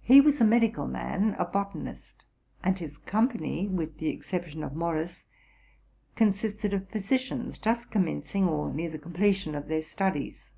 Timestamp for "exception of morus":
4.08-5.24